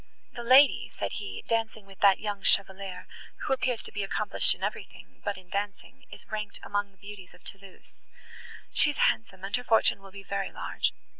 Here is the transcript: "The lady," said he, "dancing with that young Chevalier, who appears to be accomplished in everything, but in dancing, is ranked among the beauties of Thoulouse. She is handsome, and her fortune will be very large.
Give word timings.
"The 0.33 0.41
lady," 0.41 0.89
said 0.97 1.11
he, 1.11 1.43
"dancing 1.47 1.85
with 1.85 1.99
that 1.99 2.17
young 2.19 2.41
Chevalier, 2.41 3.05
who 3.45 3.53
appears 3.53 3.83
to 3.83 3.91
be 3.91 4.01
accomplished 4.03 4.55
in 4.55 4.63
everything, 4.63 5.21
but 5.23 5.37
in 5.37 5.47
dancing, 5.47 6.05
is 6.09 6.25
ranked 6.31 6.59
among 6.63 6.89
the 6.89 6.97
beauties 6.97 7.35
of 7.35 7.43
Thoulouse. 7.43 8.07
She 8.73 8.89
is 8.89 8.97
handsome, 8.97 9.43
and 9.43 9.55
her 9.55 9.63
fortune 9.63 10.01
will 10.01 10.09
be 10.11 10.23
very 10.23 10.51
large. 10.51 10.91